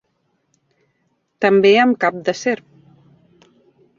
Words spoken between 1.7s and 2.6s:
amb cap de